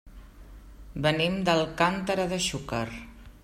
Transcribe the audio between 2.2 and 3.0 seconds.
de Xúquer.